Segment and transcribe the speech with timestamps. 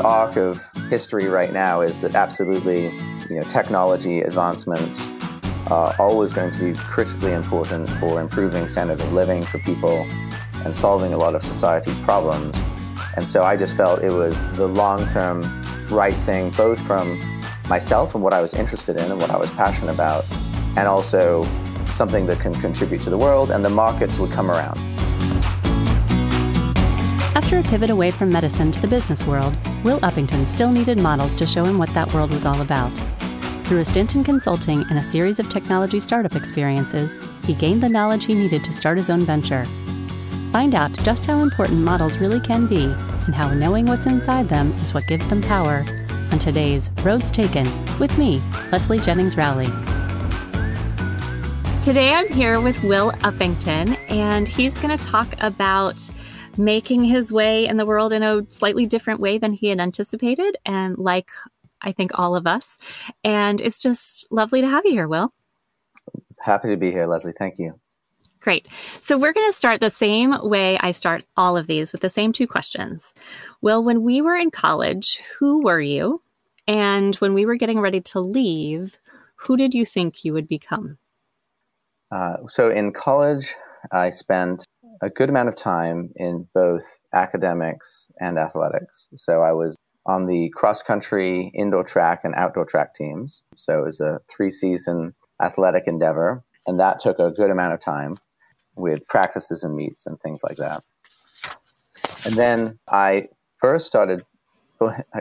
[0.00, 2.84] arc of history right now is that absolutely,
[3.28, 5.00] you know, technology advancements
[5.70, 10.06] are always going to be critically important for improving standard of living for people
[10.64, 12.56] and solving a lot of society's problems.
[13.16, 15.42] And so I just felt it was the long-term
[15.88, 17.18] right thing, both from
[17.68, 20.24] myself and what I was interested in and what I was passionate about,
[20.76, 21.44] and also
[21.96, 24.78] something that can contribute to the world, and the markets would come around.
[27.36, 31.32] After a pivot away from medicine to the business world, Will Uppington still needed models
[31.36, 32.92] to show him what that world was all about.
[33.64, 37.16] Through a stint in consulting and a series of technology startup experiences,
[37.46, 39.64] he gained the knowledge he needed to start his own venture.
[40.52, 44.72] Find out just how important models really can be and how knowing what's inside them
[44.82, 45.86] is what gives them power
[46.30, 47.66] on today's Roads Taken
[47.98, 49.70] with me, Leslie Jennings Rowley.
[51.80, 56.10] Today I'm here with Will Uppington, and he's going to talk about
[56.56, 60.56] making his way in the world in a slightly different way than he had anticipated,
[60.66, 61.30] and like
[61.82, 62.78] I think all of us.
[63.24, 65.32] And it's just lovely to have you here, Will.
[66.38, 67.32] Happy to be here, Leslie.
[67.38, 67.78] Thank you.
[68.40, 68.66] Great.
[69.02, 72.08] So we're going to start the same way I start all of these with the
[72.08, 73.12] same two questions.
[73.60, 76.22] Well, when we were in college, who were you?
[76.66, 78.98] And when we were getting ready to leave,
[79.36, 80.96] who did you think you would become?
[82.10, 83.54] Uh, so in college,
[83.92, 84.64] I spent
[85.02, 86.84] a good amount of time in both
[87.14, 89.08] academics and athletics.
[89.16, 89.76] So I was
[90.06, 93.42] on the cross country, indoor track, and outdoor track teams.
[93.56, 97.80] So it was a three season athletic endeavor, and that took a good amount of
[97.80, 98.16] time
[98.76, 100.82] with practices and meets and things like that.
[102.24, 104.22] And then I first started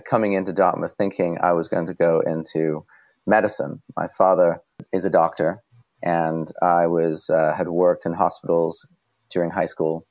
[0.10, 2.86] coming into Dartmouth thinking I was going to go into
[3.26, 3.82] medicine.
[3.98, 4.62] My father
[4.94, 5.62] is a doctor,
[6.02, 8.86] and I was uh, had worked in hospitals
[9.32, 10.06] during high school,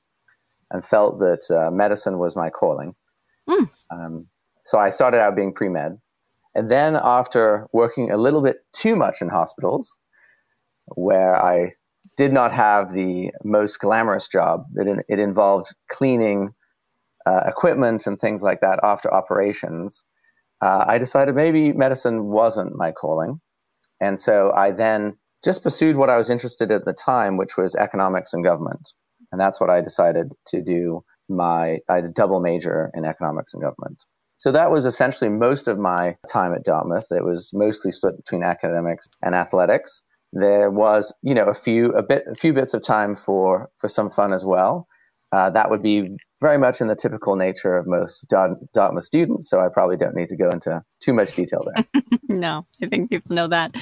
[0.70, 2.94] and felt that uh, medicine was my calling.
[3.48, 3.70] Mm.
[3.91, 4.27] Um,
[4.64, 5.98] so I started out being pre med,
[6.55, 9.94] and then after working a little bit too much in hospitals,
[10.94, 11.72] where I
[12.16, 14.65] did not have the most glamorous job.
[14.75, 16.53] It, it involved cleaning
[17.26, 20.03] uh, equipment and things like that after operations.
[20.60, 23.41] Uh, I decided maybe medicine wasn't my calling.
[24.00, 27.56] And so I then just pursued what I was interested in at the time, which
[27.56, 28.91] was economics and government.
[29.33, 33.62] And that's what I decided to do my, I a double major in economics and
[33.62, 34.03] government.
[34.39, 37.06] So that was essentially most of my time at Dartmouth.
[37.11, 40.03] It was mostly split between academics and athletics
[40.33, 43.89] there was you know a few a bit a few bits of time for for
[43.89, 44.87] some fun as well.
[45.31, 49.60] Uh, that would be very much in the typical nature of most Dartmouth students, so
[49.60, 52.03] I probably don't need to go into too much detail there.
[52.28, 53.75] no, I think people know that.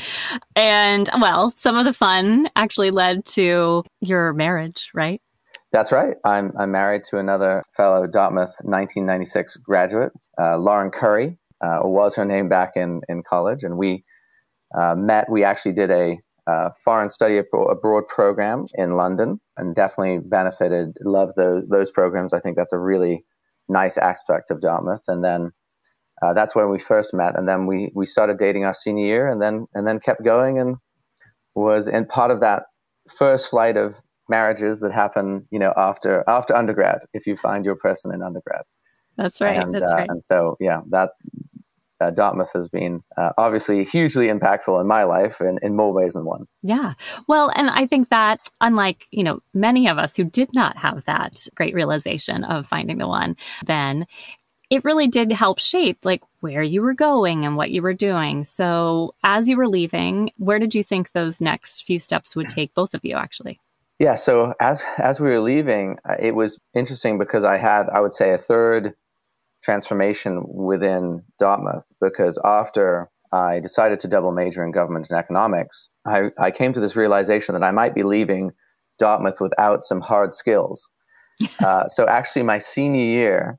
[0.56, 5.22] And well, some of the fun actually led to your marriage, right?
[5.72, 6.14] That's right.
[6.24, 12.24] I'm I'm married to another fellow Dartmouth 1996 graduate, uh, Lauren Curry, uh, was her
[12.24, 14.04] name back in in college, and we
[14.78, 15.30] uh, met.
[15.30, 21.32] We actually did a uh, foreign study abroad program in London and definitely benefited, loved
[21.36, 22.32] those, those programs.
[22.32, 23.24] I think that's a really
[23.68, 25.02] nice aspect of Dartmouth.
[25.08, 25.50] And then
[26.22, 27.36] uh, that's when we first met.
[27.36, 30.58] And then we, we started dating our senior year and then, and then kept going
[30.58, 30.76] and
[31.54, 32.64] was in part of that
[33.18, 33.94] first flight of
[34.28, 38.62] marriages that happen, you know, after, after undergrad, if you find your person in undergrad.
[39.16, 39.58] That's right.
[39.58, 40.08] And, that's uh, right.
[40.08, 41.10] And so, yeah, that
[42.00, 46.12] uh, Dartmouth has been uh, obviously hugely impactful in my life in, in more ways
[46.12, 46.46] than one.
[46.62, 46.94] Yeah.
[47.26, 51.04] Well, and I think that unlike, you know, many of us who did not have
[51.06, 54.06] that great realization of finding the one, then
[54.68, 58.44] it really did help shape like where you were going and what you were doing.
[58.44, 62.74] So as you were leaving, where did you think those next few steps would take
[62.74, 63.60] both of you actually?
[63.98, 68.00] Yeah, so as as we were leaving, uh, it was interesting because I had I
[68.00, 68.94] would say a third
[69.64, 76.30] transformation within Dartmouth because after I decided to double major in government and economics, I,
[76.38, 78.52] I came to this realization that I might be leaving
[78.98, 80.88] Dartmouth without some hard skills.
[81.64, 83.58] uh, so actually, my senior year,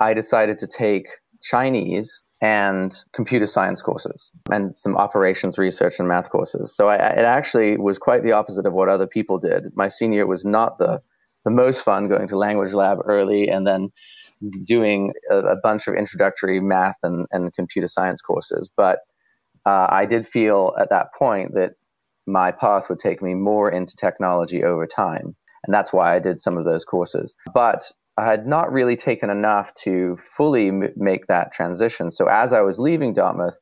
[0.00, 1.06] I decided to take
[1.42, 6.74] Chinese and computer science courses and some operations research and math courses.
[6.76, 9.72] So I, it actually was quite the opposite of what other people did.
[9.74, 11.00] My senior year was not the
[11.44, 13.88] the most fun going to language lab early and then
[14.64, 18.68] doing a, a bunch of introductory math and, and computer science courses.
[18.76, 18.98] But
[19.64, 21.74] uh, I did feel at that point that
[22.26, 25.36] my path would take me more into technology over time.
[25.64, 27.34] And that's why I did some of those courses.
[27.54, 27.90] But
[28.24, 32.10] had not really taken enough to fully m- make that transition.
[32.10, 33.58] So as I was leaving Dartmouth,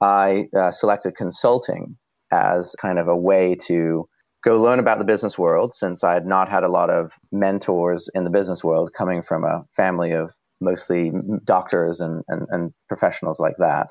[0.00, 1.96] I uh, selected consulting
[2.32, 4.08] as kind of a way to
[4.44, 8.08] go learn about the business world since I had not had a lot of mentors
[8.14, 11.12] in the business world coming from a family of mostly
[11.44, 13.88] doctors and, and, and professionals like that.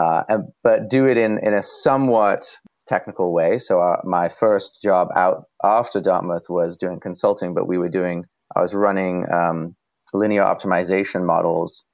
[0.00, 2.46] Uh, and, but do it in, in a somewhat
[2.86, 3.58] technical way.
[3.58, 8.24] So uh, my first job out after Dartmouth was doing consulting, but we were doing,
[8.54, 9.76] I was running um,
[10.12, 11.84] linear optimization models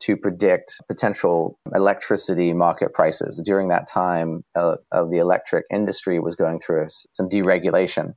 [0.00, 3.40] to predict potential electricity market prices.
[3.44, 8.14] During that time, uh, of the electric industry was going through some deregulation,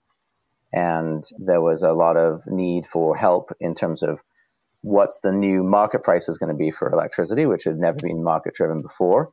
[0.73, 4.19] and there was a lot of need for help in terms of
[4.81, 8.23] what's the new market price is going to be for electricity, which had never been
[8.23, 9.31] market driven before,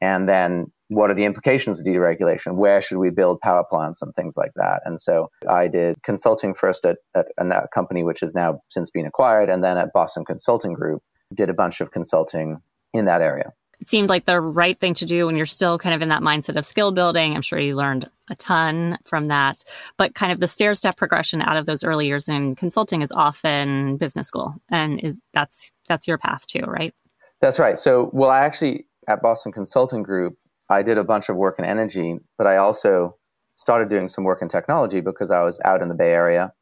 [0.00, 2.54] and then what are the implications of deregulation?
[2.54, 4.82] Where should we build power plants and things like that?
[4.84, 9.06] And so I did consulting first at, at a company which has now since been
[9.06, 11.02] acquired, and then at Boston Consulting Group,
[11.34, 12.60] did a bunch of consulting
[12.94, 13.52] in that area.
[13.80, 16.22] It seemed like the right thing to do when you're still kind of in that
[16.22, 17.34] mindset of skill building.
[17.34, 19.62] I'm sure you learned a ton from that,
[19.98, 23.12] but kind of the stair step progression out of those early years in consulting is
[23.12, 26.94] often business school, and is that's that's your path too, right?
[27.40, 27.78] That's right.
[27.78, 30.36] So, well, I actually at Boston Consulting Group,
[30.68, 33.16] I did a bunch of work in energy, but I also
[33.56, 36.52] started doing some work in technology because I was out in the Bay Area,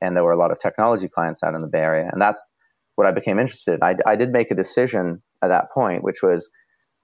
[0.00, 2.44] and there were a lot of technology clients out in the Bay Area, and that's
[2.96, 3.80] what I became interested.
[3.82, 6.48] I, I did make a decision at that point, which was,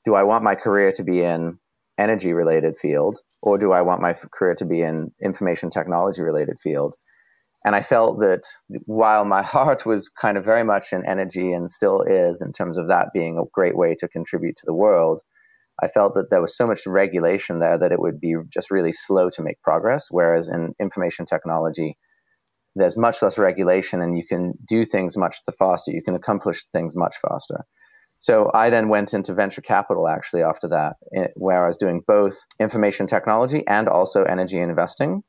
[0.04, 1.58] do I want my career to be in
[1.98, 6.56] energy related field, or do I want my career to be in information technology related
[6.62, 6.94] field?
[7.64, 8.42] And I felt that
[8.86, 12.78] while my heart was kind of very much in energy and still is in terms
[12.78, 15.22] of that being a great way to contribute to the world,
[15.82, 18.92] I felt that there was so much regulation there that it would be just really
[18.92, 20.06] slow to make progress.
[20.10, 21.98] Whereas in information technology,
[22.74, 25.90] there's much less regulation and you can do things much the faster.
[25.90, 27.64] You can accomplish things much faster.
[28.18, 32.02] So I then went into venture capital actually after that, eh, where I was doing
[32.06, 35.22] both information technology and also energy investing.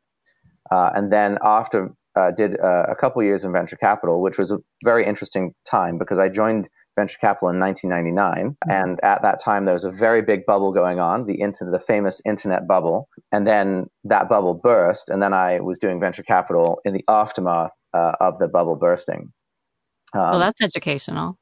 [0.71, 4.51] Uh, and then after uh, did uh, a couple years in venture capital, which was
[4.51, 8.49] a very interesting time because I joined venture capital in 1999.
[8.49, 8.71] Mm-hmm.
[8.71, 11.85] And at that time, there was a very big bubble going on, the internet, the
[11.85, 13.07] famous internet bubble.
[13.31, 15.09] And then that bubble burst.
[15.09, 19.31] And then I was doing venture capital in the aftermath uh, of the bubble bursting.
[20.13, 21.37] Um, well, that's educational.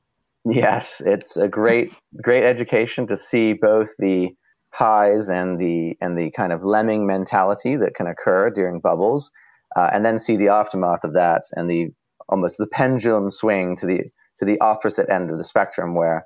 [0.46, 1.92] Yes, it's a great,
[2.22, 4.30] great education to see both the
[4.72, 9.31] highs and the and the kind of lemming mentality that can occur during bubbles,
[9.75, 11.88] uh, and then see the aftermath of that and the
[12.30, 14.02] almost the pendulum swing to the
[14.40, 16.26] to the opposite end of the spectrum where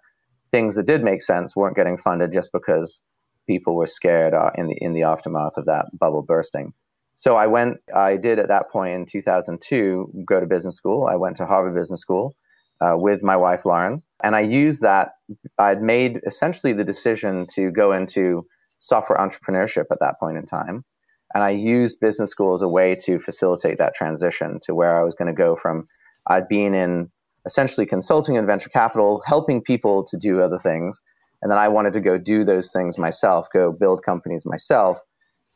[0.52, 3.00] things that did make sense weren't getting funded just because
[3.48, 6.74] people were scared uh, in the in the aftermath of that bubble bursting.
[7.16, 7.78] So I went.
[7.94, 11.08] I did at that point in 2002 go to business school.
[11.08, 12.36] I went to Harvard Business School
[12.82, 15.10] uh, with my wife Lauren, and I used that.
[15.58, 18.44] I'd made essentially the decision to go into
[18.80, 20.86] software entrepreneurship at that point in time,
[21.34, 25.04] and I used business school as a way to facilitate that transition to where I
[25.04, 25.88] was going to go from.
[26.28, 27.12] I'd been in
[27.46, 31.02] essentially consulting and venture capital, helping people to do other things.
[31.42, 34.98] And then I wanted to go do those things myself, go build companies myself.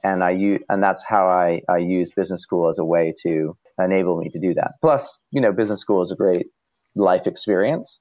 [0.03, 3.55] And I use, and that's how I, I use business school as a way to
[3.79, 4.73] enable me to do that.
[4.81, 6.47] Plus, you know, business school is a great
[6.95, 7.99] life experience.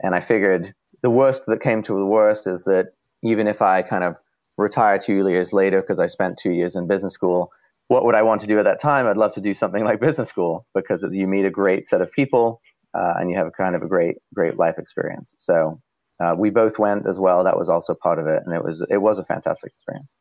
[0.00, 3.82] And I figured the worst that came to the worst is that even if I
[3.82, 4.16] kind of
[4.58, 7.50] retire two years later because I spent two years in business school,
[7.88, 9.06] what would I want to do at that time?
[9.06, 12.10] I'd love to do something like business school because you meet a great set of
[12.12, 12.60] people
[12.94, 15.34] uh, and you have kind of a great great life experience.
[15.38, 15.80] So
[16.20, 17.44] uh, we both went as well.
[17.44, 20.12] That was also part of it, and it was it was a fantastic experience.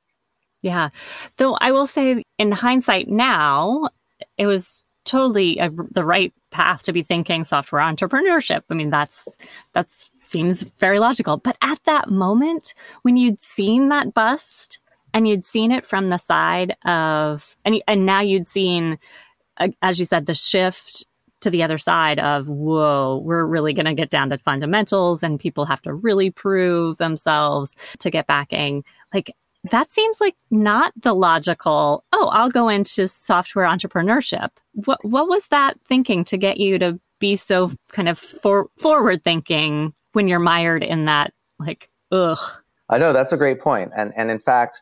[0.61, 0.89] Yeah,
[1.37, 3.89] though I will say, in hindsight, now
[4.37, 8.61] it was totally a, the right path to be thinking software entrepreneurship.
[8.69, 9.37] I mean, that's
[9.73, 11.37] that's seems very logical.
[11.37, 14.79] But at that moment, when you'd seen that bust
[15.13, 18.97] and you'd seen it from the side of, and and now you'd seen,
[19.57, 21.05] uh, as you said, the shift
[21.41, 25.39] to the other side of, whoa, we're really going to get down to fundamentals and
[25.39, 28.83] people have to really prove themselves to get backing.
[29.13, 29.35] Like,
[29.69, 34.49] that seems like not the logical, oh, I'll go into software entrepreneurship.
[34.73, 39.23] What, what was that thinking to get you to be so kind of for, forward
[39.23, 42.39] thinking when you're mired in that, like, ugh?
[42.89, 43.91] I know that's a great point.
[43.95, 44.81] And, and in fact,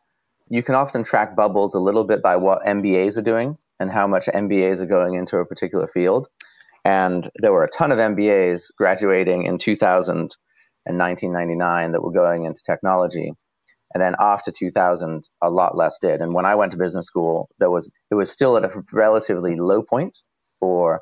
[0.49, 4.07] you can often track bubbles a little bit by what MBAs are doing and how
[4.07, 6.27] much MBAs are going into a particular field.
[6.85, 10.35] And there were a ton of MBAs graduating in 2000
[10.85, 13.31] and 1999 that were going into technology.
[13.93, 16.21] And then after 2000, a lot less did.
[16.21, 19.55] And when I went to business school, there was it was still at a relatively
[19.55, 20.17] low point
[20.59, 21.01] for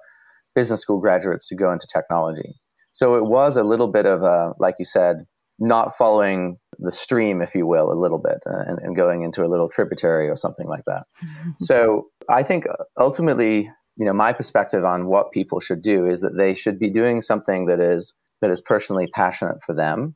[0.56, 2.56] business school graduates to go into technology.
[2.94, 5.18] So it was a little bit of a, like you said,
[5.60, 9.44] not following the stream, if you will, a little bit, uh, and, and going into
[9.44, 11.04] a little tributary or something like that.
[11.60, 12.66] So I think
[13.00, 16.90] ultimately you know, my perspective on what people should do is that they should be
[16.90, 20.16] doing something that is that is personally passionate for them,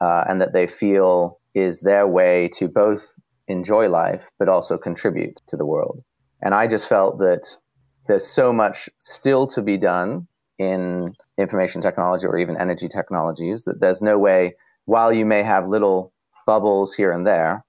[0.00, 3.04] uh, and that they feel is their way to both
[3.48, 6.02] enjoy life but also contribute to the world.
[6.40, 7.56] And I just felt that
[8.06, 10.26] there's so much still to be done
[10.58, 14.54] in information technology or even energy technologies that there's no way,
[14.84, 16.12] while you may have little
[16.46, 17.64] bubbles here and there,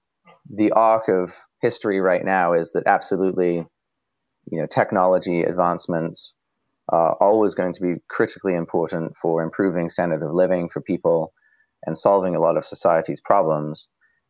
[0.48, 3.66] the arc of history right now is that absolutely,
[4.50, 6.32] you know, technology advancements
[6.90, 11.32] are always going to be critically important for improving standard of living for people
[11.86, 13.86] and solving a lot of society's problems.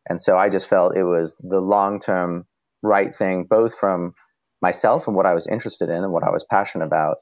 [0.09, 2.45] And so I just felt it was the long term
[2.81, 4.13] right thing, both from
[4.61, 7.17] myself and what I was interested in and what I was passionate about,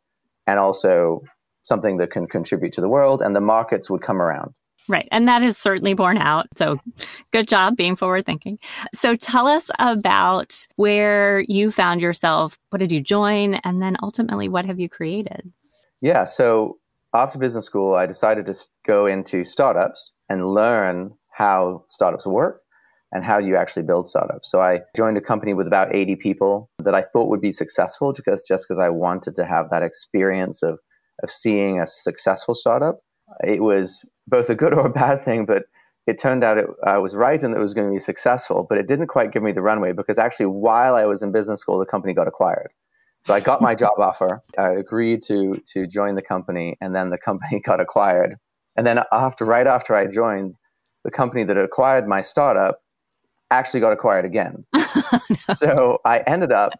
[0.45, 1.21] and also
[1.63, 4.53] something that can contribute to the world, and the markets would come around.
[4.87, 5.07] Right.
[5.11, 6.47] And that is certainly borne out.
[6.55, 6.77] So
[7.31, 8.59] good job being forward thinking.
[8.93, 12.59] So tell us about where you found yourself.
[12.69, 13.55] What did you join?
[13.63, 15.51] And then ultimately, what have you created?
[16.01, 16.25] Yeah.
[16.25, 16.77] So
[17.13, 22.61] after business school, I decided to go into startups and learn how startups work
[23.13, 24.49] and how you actually build startups.
[24.51, 28.11] So I joined a company with about 80 people that I thought would be successful
[28.11, 30.79] because just because I wanted to have that experience of
[31.21, 32.99] of seeing a successful startup.
[33.43, 35.63] It was both a good or a bad thing, but
[36.05, 38.77] it turned out it, I was right and it was going to be successful, but
[38.77, 41.79] it didn't quite give me the runway because actually while I was in business school,
[41.79, 42.71] the company got acquired.
[43.25, 44.41] So I got my job offer.
[44.57, 48.35] I agreed to to join the company, and then the company got acquired.
[48.75, 50.57] And then after, right after I joined,
[51.03, 52.79] the company that acquired my startup
[53.51, 54.65] actually got acquired again.
[54.73, 55.55] no.
[55.59, 56.71] So I ended up,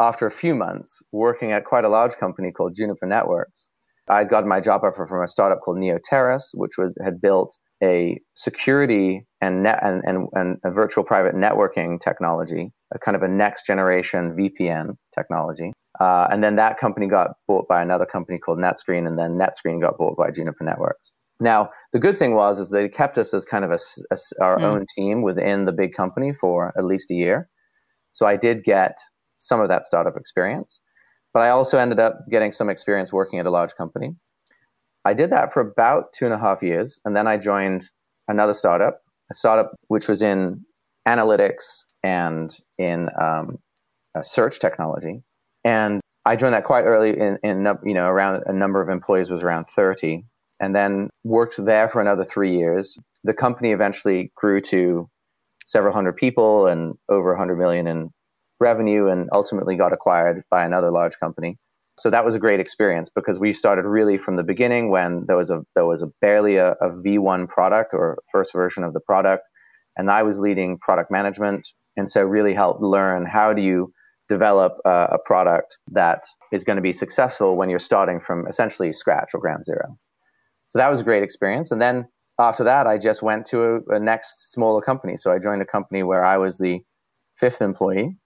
[0.00, 3.68] after a few months, working at quite a large company called Juniper Networks.
[4.12, 8.20] I got my job offer from a startup called Neoteris, which was, had built a
[8.36, 13.28] security and, net, and, and, and a virtual private networking technology, a kind of a
[13.28, 15.72] next generation VPN technology.
[16.00, 19.80] Uh, and then that company got bought by another company called NetScreen, and then NetScreen
[19.80, 21.12] got bought by Juniper Networks.
[21.40, 23.78] Now, the good thing was is they kept us as kind of a,
[24.12, 24.62] a our mm.
[24.62, 27.48] own team within the big company for at least a year.
[28.12, 28.96] So I did get
[29.38, 30.80] some of that startup experience,
[31.32, 34.14] but I also ended up getting some experience working at a large company.
[35.04, 37.88] I did that for about two and a half years, and then I joined
[38.28, 40.64] another startup, a startup which was in
[41.06, 43.58] analytics and in um,
[44.22, 45.22] search technology.
[45.64, 49.30] And I joined that quite early in, in, you know, around a number of employees
[49.30, 50.24] was around 30
[50.60, 52.96] and then worked there for another three years.
[53.24, 55.08] The company eventually grew to
[55.66, 58.10] several hundred people and over a 100 million in
[58.62, 61.58] revenue and ultimately got acquired by another large company.
[61.98, 65.36] So that was a great experience because we started really from the beginning when there
[65.36, 69.00] was a there was a barely a a V1 product or first version of the
[69.00, 69.44] product,
[69.96, 73.92] and I was leading product management, and so really helped learn how do you
[74.28, 78.92] develop a, a product that is going to be successful when you're starting from essentially
[78.92, 79.98] scratch or ground zero.
[80.70, 81.70] So that was a great experience.
[81.70, 85.18] And then after that, I just went to a, a next smaller company.
[85.18, 86.80] So I joined a company where I was the
[87.38, 88.16] fifth employee.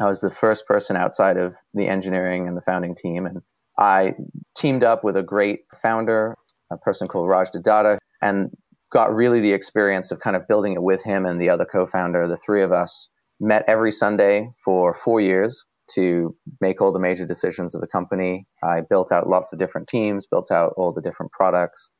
[0.00, 3.26] I was the first person outside of the engineering and the founding team.
[3.26, 3.42] And
[3.78, 4.14] I
[4.56, 6.34] teamed up with a great founder,
[6.70, 8.50] a person called Raj Datta, and
[8.92, 11.86] got really the experience of kind of building it with him and the other co
[11.86, 12.26] founder.
[12.28, 13.08] The three of us
[13.40, 18.46] met every Sunday for four years to make all the major decisions of the company.
[18.62, 21.90] I built out lots of different teams, built out all the different products.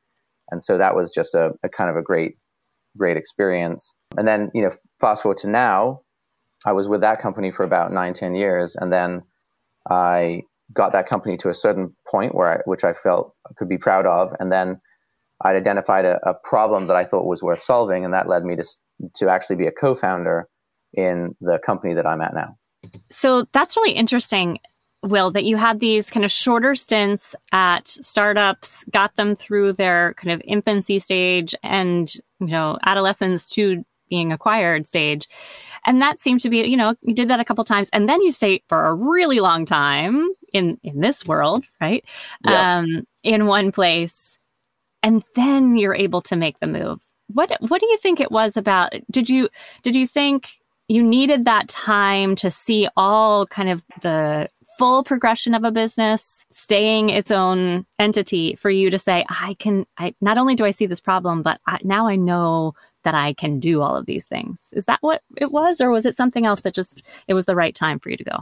[0.51, 2.35] And so that was just a, a kind of a great,
[2.97, 3.93] great experience.
[4.17, 6.01] And then, you know, fast forward to now,
[6.65, 8.75] I was with that company for about nine, ten years.
[8.75, 9.21] And then
[9.89, 10.41] I
[10.73, 14.05] got that company to a certain point where I, which I felt could be proud
[14.05, 14.29] of.
[14.39, 14.81] And then
[15.41, 18.03] I'd identified a, a problem that I thought was worth solving.
[18.03, 18.63] And that led me to,
[19.17, 20.47] to actually be a co-founder
[20.93, 22.57] in the company that I'm at now.
[23.11, 24.59] So that's really interesting,
[25.03, 30.15] Will, that you had these kind of shorter stints at startups, got them through their
[30.15, 35.27] kind of infancy stage and, you know, adolescence to being acquired stage.
[35.85, 38.21] And that seemed to be, you know, you did that a couple times and then
[38.21, 42.03] you stayed for a really long time in in this world, right?
[42.43, 44.39] Um in one place.
[45.03, 47.01] And then you're able to make the move.
[47.27, 49.49] What what do you think it was about did you
[49.83, 50.49] did you think
[50.87, 56.45] you needed that time to see all kind of the full progression of a business
[56.51, 60.71] staying its own entity for you to say i can i not only do i
[60.71, 64.25] see this problem but I, now i know that i can do all of these
[64.25, 67.45] things is that what it was or was it something else that just it was
[67.45, 68.37] the right time for you to go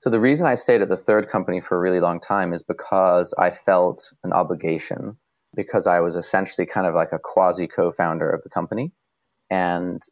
[0.00, 2.62] so the reason i stayed at the third company for a really long time is
[2.62, 5.16] because i felt an obligation
[5.54, 8.92] because i was essentially kind of like a quasi co-founder of the company
[9.50, 10.02] and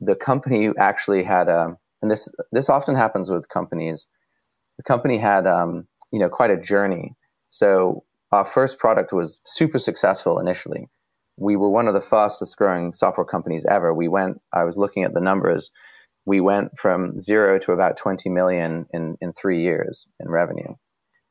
[0.00, 4.06] the company actually had a, and this this often happens with companies.
[4.78, 7.14] The company had um, you know quite a journey.
[7.50, 10.88] So our first product was super successful initially.
[11.36, 13.92] We were one of the fastest growing software companies ever.
[13.94, 14.40] We went.
[14.52, 15.70] I was looking at the numbers.
[16.26, 20.74] We went from zero to about 20 million in, in three years in revenue.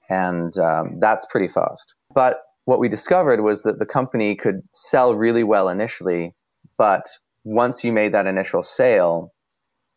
[0.10, 1.94] And um, that's pretty fast.
[2.16, 6.34] But what we discovered was that the company could sell really well initially,
[6.80, 7.04] but
[7.44, 9.34] once you made that initial sale,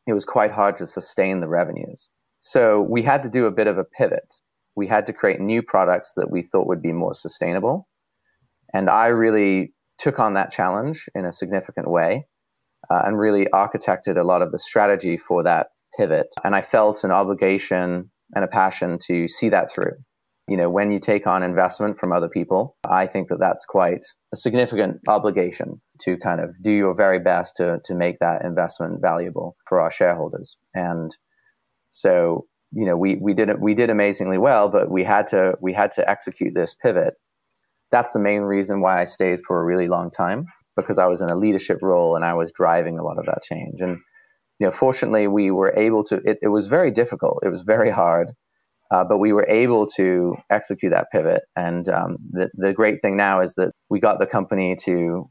[0.07, 2.09] it was quite hard to sustain the revenues.
[2.41, 4.27] So we had to do a bit of a pivot.
[4.75, 7.87] We had to create new products that we thought would be more sustainable.
[8.73, 12.27] And I really took on that challenge in a significant way
[12.91, 15.69] uh, and really architected a lot of the strategy for that
[15.99, 16.29] pivot.
[16.43, 19.93] And I felt an obligation and a passion to see that through.
[20.49, 24.05] You know, when you take on investment from other people, I think that that's quite
[24.33, 29.01] a significant obligation to kind of do your very best to, to make that investment
[29.03, 30.57] valuable for our shareholders.
[30.75, 31.15] And
[31.93, 35.73] so, you know, we, we did we did amazingly well, but we had to we
[35.73, 37.15] had to execute this pivot.
[37.91, 41.21] That's the main reason why I stayed for a really long time because I was
[41.21, 43.81] in a leadership role and I was driving a lot of that change.
[43.81, 43.99] And
[44.59, 46.17] you know, fortunately, we were able to.
[46.25, 47.41] It, it was very difficult.
[47.43, 48.29] It was very hard,
[48.91, 51.43] uh, but we were able to execute that pivot.
[51.57, 55.29] And um, the the great thing now is that we got the company to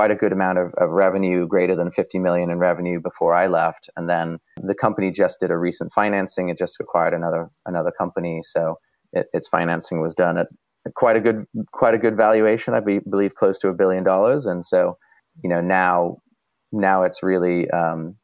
[0.00, 3.48] quite a good amount of, of revenue, greater than 50 million in revenue before I
[3.48, 3.90] left.
[3.98, 6.48] And then the company just did a recent financing.
[6.48, 8.78] It just acquired another another company, so
[9.12, 10.46] it, its financing was done at
[10.94, 12.72] quite a good quite a good valuation.
[12.72, 14.46] I be, believe close to a billion dollars.
[14.46, 14.96] And so,
[15.44, 16.16] you know, now
[16.72, 18.16] now it's really um,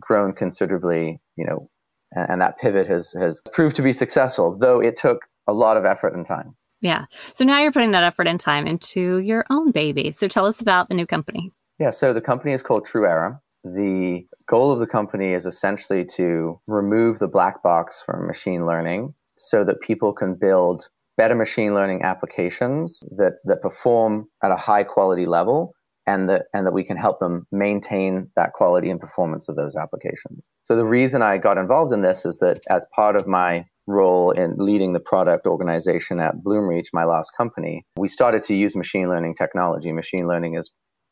[0.00, 1.20] grown considerably.
[1.36, 1.70] You know,
[2.10, 5.76] and, and that pivot has has proved to be successful, though it took a lot
[5.76, 6.56] of effort and time.
[6.84, 7.06] Yeah.
[7.34, 10.12] So now you're putting that effort and time into your own baby.
[10.12, 11.50] So tell us about the new company.
[11.80, 11.90] Yeah.
[11.90, 13.40] So the company is called True TruEra.
[13.64, 19.14] The goal of the company is essentially to remove the black box from machine learning
[19.36, 20.86] so that people can build
[21.16, 25.72] better machine learning applications that, that perform at a high quality level
[26.06, 29.74] and that and that we can help them maintain that quality and performance of those
[29.74, 30.50] applications.
[30.64, 34.30] So the reason I got involved in this is that as part of my role
[34.30, 39.08] in leading the product organization at Bloomreach, my last company, we started to use machine
[39.08, 39.92] learning technology.
[39.92, 40.70] Machine learning is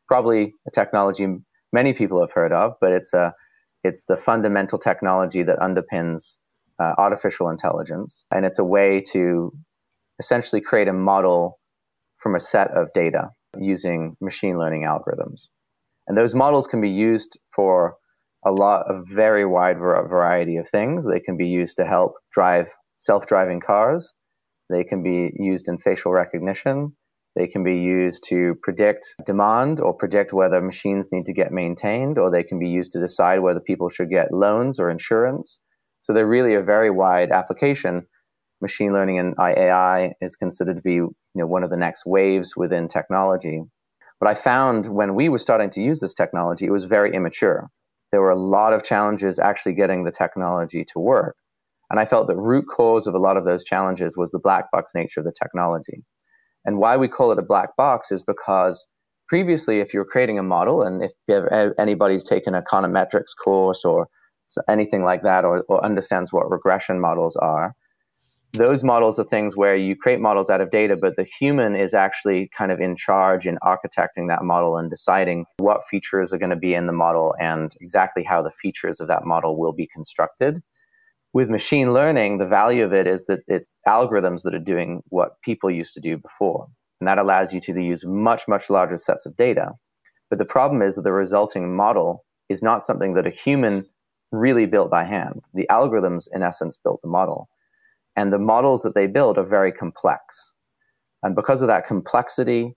[0.09, 1.27] probably a technology
[1.73, 3.35] many people have heard of, but it's a
[3.85, 6.37] it's the fundamental technology that underpins
[6.79, 9.53] uh, artificial intelligence, and it's a way to
[10.21, 11.59] essentially create a model
[12.19, 15.47] from a set of data using machine learning algorithms.
[16.07, 17.97] And those models can be used for
[18.45, 21.07] a lot of very wide variety of things.
[21.07, 22.67] They can be used to help drive
[22.99, 24.13] self-driving cars.
[24.69, 26.97] They can be used in facial recognition.
[27.37, 32.19] They can be used to predict demand or predict whether machines need to get maintained,
[32.19, 35.59] or they can be used to decide whether people should get loans or insurance.
[36.03, 38.07] So they're really a very wide application.
[38.61, 42.55] Machine learning and AI is considered to be you know, one of the next waves
[42.57, 43.63] within technology.
[44.21, 47.71] But I found when we were starting to use this technology, it was very immature
[48.13, 51.37] there were a lot of challenges actually getting the technology to work.
[51.91, 54.71] And I felt the root cause of a lot of those challenges was the black
[54.71, 56.05] box nature of the technology.
[56.65, 58.87] And why we call it a black box is because
[59.29, 61.13] previously, if you're creating a model, and if
[61.51, 64.09] eh, anybody's taken a econometrics course or
[64.69, 67.75] anything like that, or, or understands what regression models are,
[68.53, 71.95] those models are things where you create models out of data, but the human is
[71.95, 76.51] actually kind of in charge in architecting that model and deciding what features are going
[76.51, 79.87] to be in the model and exactly how the features of that model will be
[79.87, 80.63] constructed.
[81.33, 85.41] With machine learning, the value of it is that it's algorithms that are doing what
[85.41, 86.69] people used to do before.
[87.01, 89.73] And that allows you to use much, much larger sets of data.
[90.29, 93.87] But the problem is that the resulting model is not something that a human
[94.31, 95.43] really built by hand.
[95.55, 97.49] The algorithms, in essence, built the model.
[98.17, 100.53] And the models that they build are very complex.
[101.23, 102.75] And because of that complexity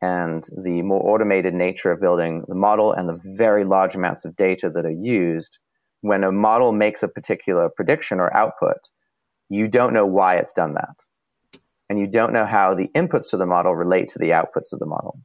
[0.00, 4.34] and the more automated nature of building the model and the very large amounts of
[4.36, 5.58] data that are used,
[6.00, 8.78] when a model makes a particular prediction or output,
[9.48, 10.96] you don't know why it's done that.
[11.88, 14.78] And you don't know how the inputs to the model relate to the outputs of
[14.78, 15.20] the model.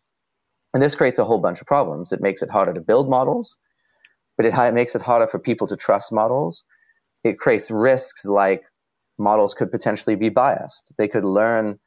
[0.74, 2.12] And this creates a whole bunch of problems.
[2.12, 3.56] It makes it harder to build models,
[4.36, 6.63] but it, it makes it harder for people to trust models.
[7.24, 8.63] It creates risks like
[9.18, 10.84] models could potentially be biased.
[10.98, 11.80] They could learn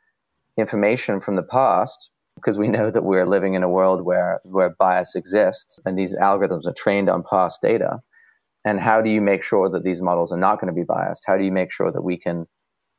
[0.58, 4.74] information from the past because we know that we're living in a world where, where
[4.78, 8.00] bias exists and these algorithms are trained on past data.
[8.64, 11.24] And how do you make sure that these models are not going to be biased?
[11.26, 12.46] How do you make sure that we can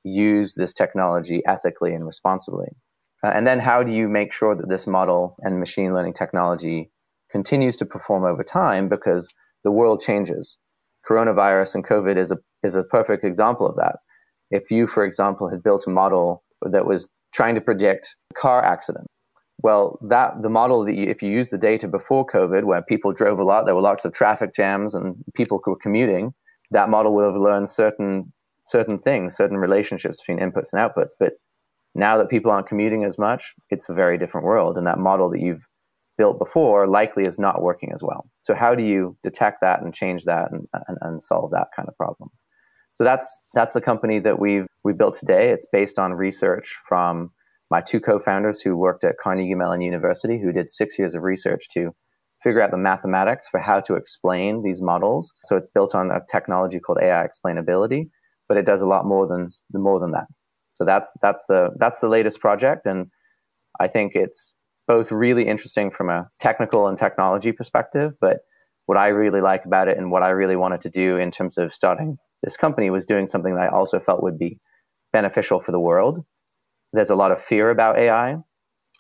[0.03, 2.67] use this technology ethically and responsibly?
[3.23, 6.89] Uh, and then how do you make sure that this model and machine learning technology
[7.31, 9.27] continues to perform over time because
[9.63, 10.57] the world changes?
[11.07, 13.97] Coronavirus and COVID is a, is a perfect example of that
[14.51, 19.07] if you, for example, had built a model that was trying to predict car accident,
[19.63, 23.13] well, that the model that you, if you use the data before COVID, where people
[23.13, 26.33] drove a lot, there were lots of traffic jams and people were commuting,
[26.71, 28.31] that model would have learned certain
[28.67, 31.11] certain things, certain relationships between inputs and outputs.
[31.19, 31.33] But
[31.93, 35.29] now that people aren't commuting as much, it's a very different world, and that model
[35.31, 35.65] that you've
[36.17, 38.29] built before likely is not working as well.
[38.43, 41.89] So how do you detect that and change that and, and, and solve that kind
[41.89, 42.29] of problem?
[43.01, 45.49] So that's that's the company that we've we built today.
[45.49, 47.31] It's based on research from
[47.71, 51.65] my two co-founders who worked at Carnegie Mellon University, who did six years of research
[51.73, 51.95] to
[52.43, 55.31] figure out the mathematics for how to explain these models.
[55.45, 58.07] So it's built on a technology called AI explainability,
[58.47, 60.27] but it does a lot more than more than that.
[60.75, 63.07] So that's that's the that's the latest project, and
[63.79, 64.53] I think it's
[64.87, 68.11] both really interesting from a technical and technology perspective.
[68.21, 68.41] But
[68.85, 71.57] what I really like about it, and what I really wanted to do in terms
[71.57, 74.59] of starting this company, was doing something that I also felt would be
[75.13, 76.23] beneficial for the world.
[76.93, 78.31] There's a lot of fear about AI,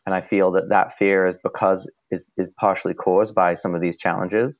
[0.05, 3.81] and I feel that that fear is because is, is partially caused by some of
[3.81, 4.59] these challenges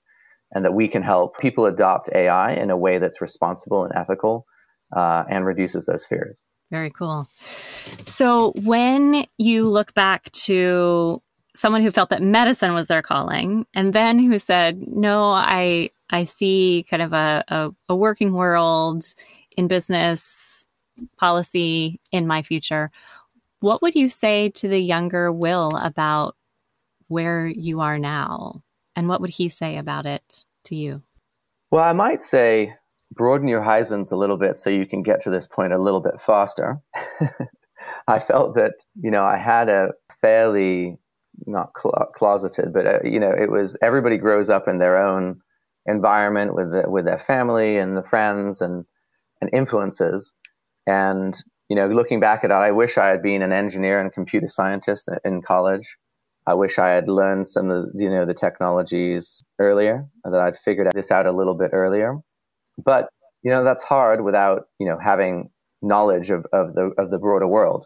[0.54, 4.46] and that we can help people adopt AI in a way that's responsible and ethical
[4.96, 6.41] uh, and reduces those fears.
[6.70, 7.28] Very cool.
[8.06, 11.22] So when you look back to
[11.56, 16.24] someone who felt that medicine was their calling and then who said, no, I, I
[16.24, 19.14] see kind of a, a, a working world
[19.58, 20.66] in business
[21.18, 22.92] policy in my future.
[23.60, 26.36] What would you say to the younger Will about
[27.08, 28.64] where you are now?
[28.96, 31.02] And what would he say about it to you?
[31.70, 32.74] Well, I might say
[33.14, 36.02] broaden your horizons a little bit so you can get to this point a little
[36.02, 36.80] bit faster.
[38.08, 40.98] I felt that, you know, I had a fairly,
[41.46, 45.41] not cl- closeted, but, uh, you know, it was everybody grows up in their own
[45.86, 48.86] environment with, the, with their family and the friends and,
[49.41, 50.34] and influences.
[50.88, 51.36] And
[51.72, 54.50] you know, looking back at it, I wish I had been an engineer and computer
[54.50, 55.96] scientist in college.
[56.46, 60.58] I wish I had learned some of the, you know the technologies earlier, that I'd
[60.65, 62.17] figured this out a little bit earlier.
[62.84, 63.08] But
[63.41, 65.50] you know that's hard without you know having
[65.82, 67.86] knowledge of, of the of the broader world.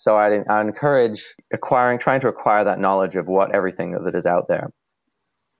[0.00, 4.24] So I, I encourage acquiring, trying to acquire that knowledge of what everything that is
[4.24, 4.72] out there.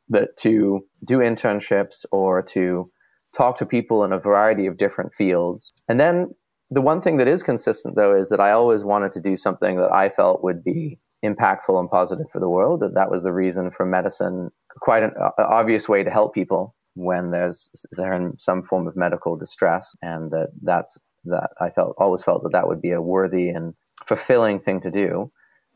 [0.09, 2.91] But to do internships or to
[3.37, 6.35] talk to people in a variety of different fields, and then
[6.71, 9.77] the one thing that is consistent, though, is that I always wanted to do something
[9.77, 12.81] that I felt would be impactful and positive for the world.
[12.81, 14.49] That that was the reason for medicine,
[14.81, 18.97] quite an uh, obvious way to help people when there's they're in some form of
[18.97, 23.03] medical distress, and that that's that I felt always felt that that would be a
[23.03, 23.75] worthy and
[24.07, 25.31] fulfilling thing to do.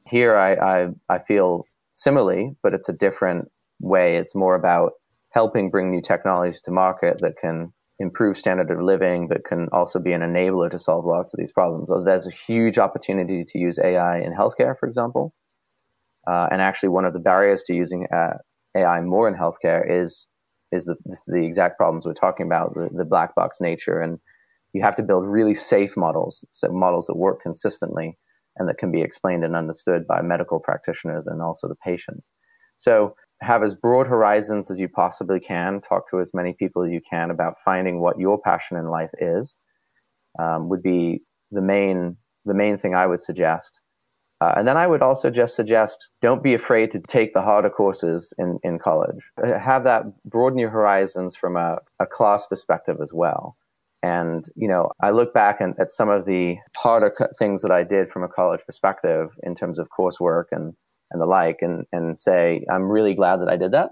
[0.07, 4.17] Here, I I, I feel similarly, but it's a different way.
[4.17, 4.93] It's more about
[5.31, 9.99] helping bring new technologies to market that can improve standard of living, but can also
[9.99, 11.89] be an enabler to solve lots of these problems.
[11.89, 15.35] So there's a huge opportunity to use AI in healthcare, for example.
[16.27, 18.39] Uh, and actually, one of the barriers to using uh,
[18.77, 20.27] AI more in healthcare is
[20.73, 20.97] is the,
[21.29, 24.01] the exact problems we're talking about, the, the black box nature.
[24.01, 24.19] And
[24.75, 28.19] you have to build really safe models, so models that work consistently
[28.57, 32.29] and that can be explained and understood by medical practitioners and also the patients.
[32.79, 35.81] So have as broad horizons as you possibly can.
[35.81, 39.11] Talk to as many people as you can about finding what your passion in life
[39.19, 39.57] is.
[40.39, 43.79] Um, would be the main the main thing I would suggest.
[44.41, 47.71] Uh, and then I would also just suggest don't be afraid to take the harder
[47.71, 49.21] courses in, in college.
[49.43, 53.57] Uh, have that broaden your horizons from a, a class perspective as well.
[54.05, 57.85] And, you know, I look back and, at some of the harder things that I
[57.85, 60.75] did from a college perspective in terms of coursework and
[61.11, 63.91] and the like and, and say, I'm really glad that I did that.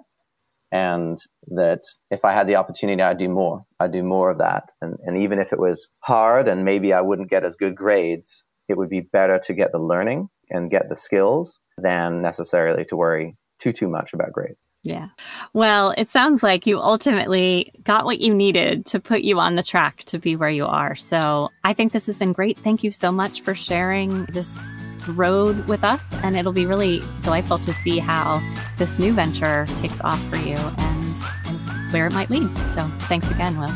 [0.71, 3.65] And that if I had the opportunity, I'd do more.
[3.81, 4.65] I'd do more of that.
[4.83, 8.45] And, and even if it was hard and maybe I wouldn't get as good grades,
[8.69, 12.97] it would be better to get the learning and get the skills than necessarily to
[12.97, 14.59] worry too, too much about grades.
[14.85, 15.09] Yeah.
[15.53, 19.63] Well, it sounds like you ultimately got what you needed to put you on the
[19.63, 20.97] track to be where you are.
[20.97, 22.59] So I think this has been great.
[22.59, 24.77] Thank you so much for sharing this
[25.09, 26.13] road with us.
[26.25, 28.43] And it'll be really delightful to see how
[28.77, 31.17] this new venture takes off for you and,
[31.47, 32.51] and where it might lead.
[32.73, 33.73] So thanks again, Will.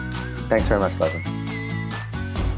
[0.48, 1.22] Thanks very much, Leslie.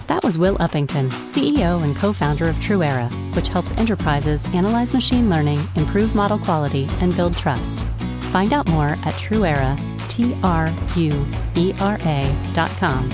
[0.07, 5.29] That was Will Uppington, CEO and co founder of Truera, which helps enterprises analyze machine
[5.29, 7.85] learning, improve model quality, and build trust.
[8.31, 13.09] Find out more at Truera, T R U E R A dot com.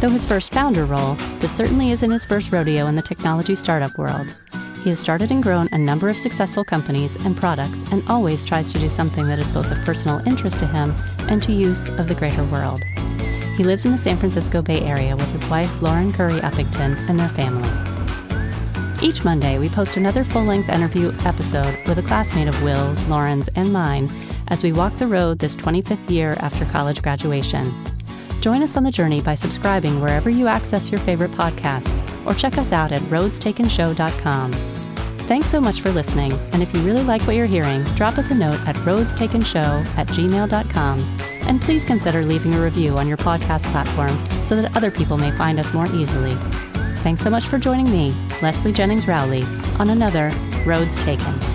[0.00, 3.96] Though his first founder role, this certainly isn't his first rodeo in the technology startup
[3.96, 4.34] world.
[4.82, 8.70] He has started and grown a number of successful companies and products and always tries
[8.72, 12.06] to do something that is both of personal interest to him and to use of
[12.06, 12.82] the greater world.
[13.56, 17.18] He lives in the San Francisco Bay Area with his wife, Lauren Curry Uppington, and
[17.18, 17.83] their family.
[19.04, 23.48] Each Monday, we post another full length interview episode with a classmate of Will's, Lauren's,
[23.54, 24.10] and mine
[24.48, 27.70] as we walk the road this 25th year after college graduation.
[28.40, 32.56] Join us on the journey by subscribing wherever you access your favorite podcasts or check
[32.56, 34.52] us out at roadstakenshow.com.
[35.28, 38.30] Thanks so much for listening, and if you really like what you're hearing, drop us
[38.30, 41.00] a note at roadstakenshow at gmail.com,
[41.46, 45.30] and please consider leaving a review on your podcast platform so that other people may
[45.30, 46.38] find us more easily.
[47.04, 49.42] Thanks so much for joining me, Leslie Jennings Rowley,
[49.78, 50.32] on another
[50.64, 51.53] Roads Taken.